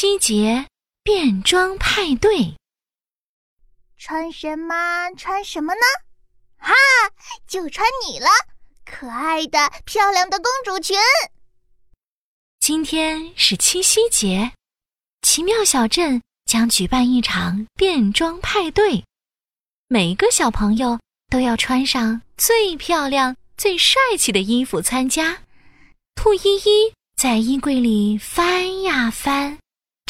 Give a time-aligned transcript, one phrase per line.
[0.00, 0.66] 夕节
[1.02, 2.56] 变装派对，
[3.98, 4.74] 穿什么？
[5.14, 5.80] 穿什么呢？
[6.56, 6.72] 哈，
[7.46, 8.26] 就穿你了，
[8.86, 10.96] 可爱的、漂亮的公主裙。
[12.60, 14.52] 今天是七夕节，
[15.20, 19.04] 奇妙小镇将举办一场变装派对，
[19.86, 20.98] 每个小朋友
[21.28, 25.42] 都要穿上最漂亮、最帅气的衣服参加。
[26.14, 29.59] 兔依依在衣柜里翻呀翻。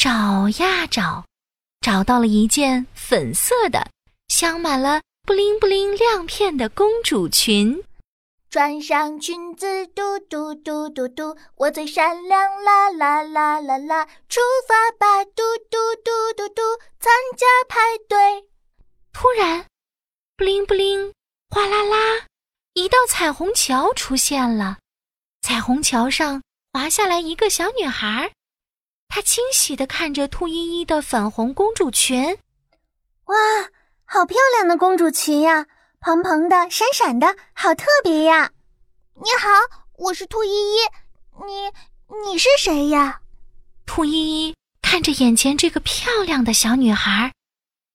[0.03, 1.23] 找呀找，
[1.79, 3.87] 找到了一件粉色的、
[4.29, 7.83] 镶满了布灵布灵亮片的公主裙。
[8.49, 14.07] 穿上裙子，嘟嘟嘟嘟嘟，我最闪亮啦啦啦啦啦！
[14.27, 16.63] 出发吧，嘟嘟嘟嘟嘟，
[16.99, 17.77] 参加派
[18.09, 18.17] 对。
[19.13, 19.67] 突然，
[20.35, 21.13] 布灵布灵，
[21.51, 22.25] 哗啦啦，
[22.73, 24.79] 一道彩虹桥出现了。
[25.43, 26.41] 彩虹桥上
[26.73, 28.31] 滑下来一个小女孩。
[29.13, 32.37] 他惊喜地看着兔依依的粉红公主裙，
[33.25, 33.35] 哇，
[34.05, 35.67] 好漂亮的公主裙呀！
[35.99, 38.51] 蓬蓬的，闪闪的，好特别呀！
[39.15, 39.49] 你好，
[39.97, 40.77] 我是兔依依，
[41.45, 43.19] 你你是谁呀？
[43.85, 47.33] 兔依依看着眼前这个漂亮的小女孩，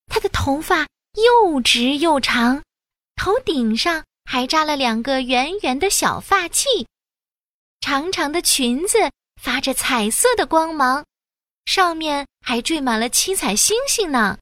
[0.08, 2.62] 她的头发又直又长，
[3.16, 6.84] 头顶上还扎了两个圆圆的小发髻，
[7.80, 9.10] 长长的裙子。
[9.46, 11.04] 发着彩色的光芒，
[11.66, 14.38] 上面还缀满了七彩星星呢。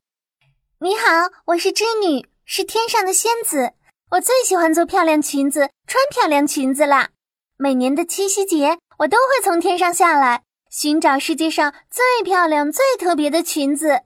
[0.78, 3.74] 你好，我是织女，是天上的仙子。
[4.12, 7.10] 我最喜欢做漂亮裙子，穿漂亮裙子啦。
[7.58, 14.04] 每年的七夕节，我都会从天上下来，寻找世界上最漂亮、最特别的裙子。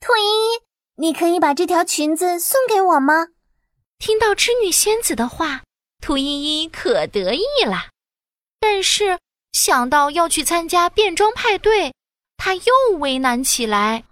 [0.00, 0.60] 兔依依，
[0.96, 3.28] 你可以把这条裙子送给我吗？
[3.98, 5.62] 听到织女仙子的话，
[6.02, 7.88] 兔依依可得意了。
[8.60, 9.18] 但是。
[9.56, 11.94] 想到要去参加变装派对，
[12.36, 14.04] 他又为难起来。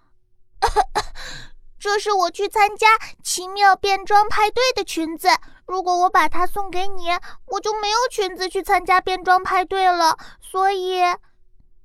[1.79, 5.29] 这是我去参加奇妙变装派对的裙子，
[5.67, 7.11] 如果我把它送给你，
[7.49, 10.17] 我就没有裙子去参加变装派对了。
[10.41, 11.03] 所以，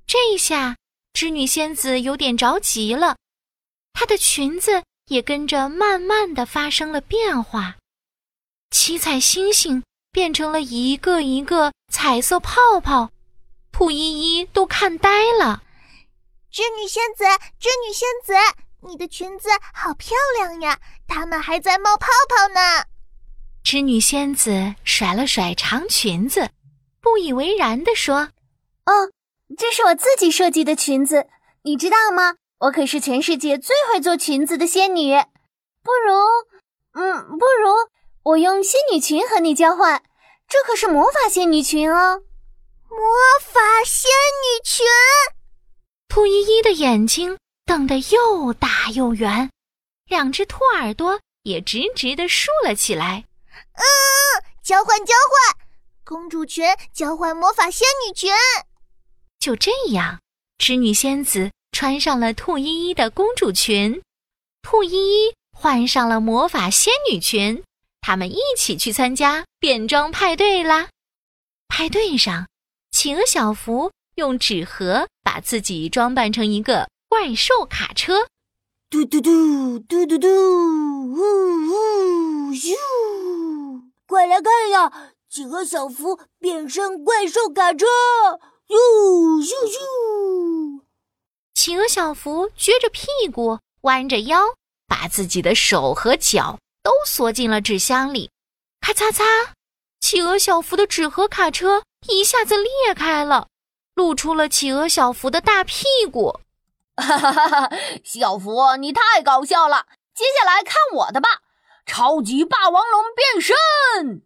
[0.06, 0.74] 这下
[1.12, 3.18] 织女仙子有点着急了，
[3.92, 7.76] 她的裙子也跟着慢慢的发生了变化，
[8.70, 13.10] 七彩星星变成了一个一个彩色泡泡。
[13.80, 15.08] 兔依依都看呆
[15.38, 15.62] 了，
[16.50, 17.24] 织女仙子，
[17.58, 18.34] 织女仙子，
[18.86, 20.78] 你的裙子好漂亮呀！
[21.08, 22.84] 它们还在冒泡泡呢。
[23.64, 26.50] 织女仙子甩了甩长裙子，
[27.00, 28.28] 不以为然地说
[28.84, 29.10] ：“哦，
[29.56, 31.26] 这是我自己设计的裙子，
[31.62, 32.34] 你知道吗？
[32.58, 35.14] 我可是全世界最会做裙子的仙女。
[35.82, 37.72] 不如，嗯，不如
[38.24, 40.02] 我用仙女裙和你交换，
[40.46, 42.24] 这可是魔法仙女裙哦。”
[42.90, 42.98] 魔
[43.40, 44.84] 法仙女裙，
[46.08, 49.48] 兔依依的眼睛瞪得又大又圆，
[50.06, 53.24] 两只兔耳朵也直直的竖了起来。
[53.74, 53.84] 嗯，
[54.64, 55.56] 交换交换，
[56.04, 58.28] 公主裙交换魔法仙女裙。
[59.38, 60.20] 就这样，
[60.58, 64.02] 织女仙子穿上了兔依依的公主裙，
[64.62, 67.62] 兔依依换上了魔法仙女裙，
[68.00, 70.88] 他们一起去参加变装派对啦。
[71.68, 72.48] 派对上。
[72.92, 78.26] 企鹅小福用纸盒把自己装扮成一个怪兽卡车，
[78.90, 82.74] 嘟嘟嘟嘟嘟嘟，呜呜咻！
[84.06, 87.86] 快来看呀，企鹅小福变身怪兽卡车，
[88.66, 88.78] 哟
[89.40, 90.82] 咻咻！
[91.54, 94.42] 企鹅小福撅着屁股，弯着腰，
[94.86, 98.30] 把自己的手和脚都缩进了纸箱里，
[98.80, 99.24] 咔嚓嚓，
[100.00, 101.82] 企鹅小福的纸盒卡车。
[102.10, 103.48] 一下子裂开了，
[103.94, 106.40] 露出了企鹅小福的大屁股。
[106.96, 107.70] 哈哈哈哈！
[108.04, 109.86] 小福，你太搞笑了！
[110.14, 111.40] 接下来看我的吧，
[111.86, 114.22] 超级霸王龙变身！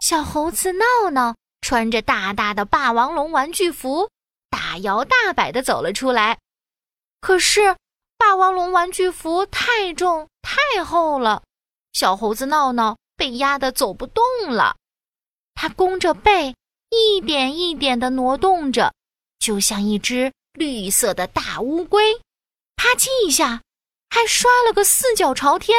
[0.00, 4.10] 小猴子闹闹穿着大大的霸王龙玩具服，
[4.50, 6.38] 大摇大摆的走了出来。
[7.20, 7.76] 可是，
[8.16, 11.42] 霸王龙玩具服太重太厚了，
[11.92, 14.76] 小猴子闹闹被压得走不动了。
[15.54, 16.54] 他弓着背。
[16.90, 18.94] 一点一点地挪动着，
[19.38, 22.20] 就像一只绿色的大乌龟，
[22.76, 23.62] 啪叽一下，
[24.08, 25.76] 还摔了个四脚朝天。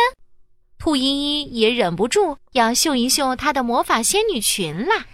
[0.78, 5.08] 兔依依也忍不住要秀一秀她的魔法仙女裙啦！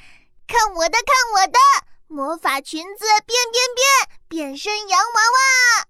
[0.45, 1.57] 看我的，看我的
[2.07, 5.87] 魔法裙子，变变变，变身洋娃娃！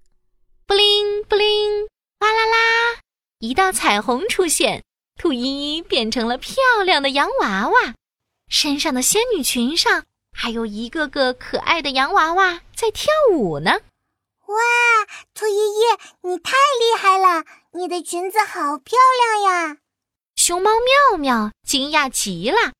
[0.65, 1.87] 布灵布灵，
[2.19, 2.99] 哗啦啦，
[3.39, 4.83] 一道彩虹出现，
[5.19, 6.55] 兔依依变成了漂
[6.85, 7.95] 亮的洋娃娃。
[8.47, 13.71] 身上的仙女裙上还有一个个可爱的洋娃娃在跳舞呢！
[14.47, 14.57] 哇，
[15.33, 15.83] 兔依依，
[16.21, 17.43] 你太厉害了！
[17.71, 18.97] 你的裙子好漂
[19.41, 19.77] 亮呀！
[20.35, 20.69] 熊猫
[21.09, 22.73] 妙妙惊讶极了，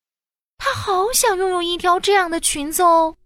[0.58, 3.16] 它好想拥有一条这样的裙子哦。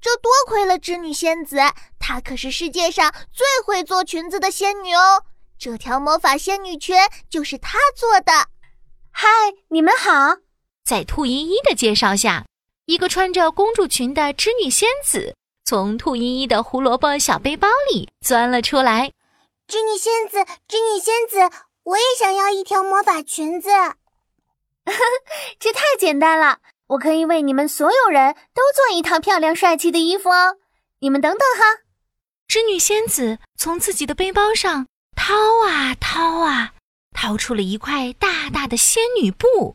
[0.00, 1.56] 这多亏了织女仙子，
[1.98, 5.24] 她可是世界上最会做裙子的仙女哦。
[5.58, 6.94] 这条魔法仙女裙
[7.30, 8.32] 就是她做的。
[9.10, 9.28] 嗨，
[9.68, 10.43] 你们好！
[10.84, 12.44] 在兔依依的介绍下，
[12.84, 15.34] 一个穿着公主裙的织女仙子
[15.64, 19.10] 从兔依依的胡萝卜小背包里钻了出来。
[19.66, 23.70] 织女仙子，织女仙子，我也想要一条魔法裙子。
[25.58, 26.58] 这太简单了，
[26.88, 30.58] 我可以为你们所有人都做一套漂亮帅气的衣服哦。
[30.98, 31.80] 你们等等哈。
[32.46, 34.86] 织女仙子从自己的背包上
[35.16, 35.34] 掏
[35.66, 36.74] 啊掏啊，
[37.14, 39.74] 掏出了一块大大的仙女布。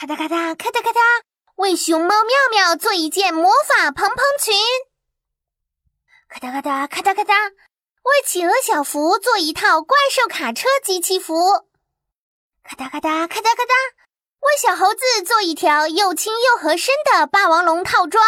[0.00, 1.00] 咔嗒咔嗒咔嗒咔嗒，
[1.56, 4.54] 为熊猫妙妙做一件魔法蓬蓬裙。
[6.26, 11.66] 咔嗒咔嗒咔嗒咔嗒，为企鹅小福做一套怪兽卡车机器服。
[12.62, 13.74] 咔嗒咔嗒咔嗒咔嗒，
[14.40, 18.24] 为小猴子做一条又轻又合身的霸王龙套装。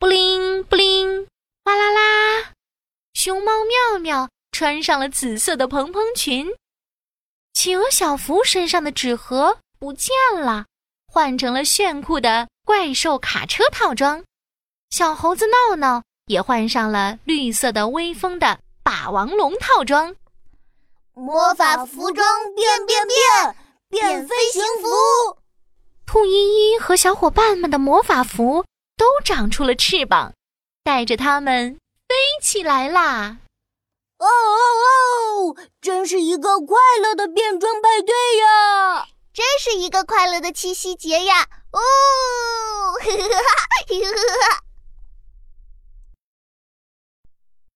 [0.00, 1.28] 布灵布灵，
[1.64, 2.54] 哗啦啦，
[3.14, 6.56] 熊猫妙妙穿上了紫色的蓬蓬裙。
[7.54, 10.66] 企鹅小福身上的纸盒不见了。
[11.12, 14.24] 换成了炫酷的怪兽卡车套装，
[14.88, 20.16] 小猴子闹闹也换上了绿色的威风的霸王龙套装。
[21.12, 23.56] 魔法服装变变变，
[23.90, 25.36] 变飞行服。
[26.06, 28.64] 兔依依和小伙伴们的魔法服
[28.96, 30.32] 都长出了翅膀，
[30.82, 31.74] 带着它们
[32.08, 33.36] 飞起来啦！
[34.16, 35.56] 哦哦哦！
[35.78, 39.08] 真是一个快乐的变装派对呀！
[39.34, 41.48] 真是一个快乐的七夕节呀！
[41.70, 41.80] 哦，
[43.00, 44.71] 呵呵哈，呵呵呵。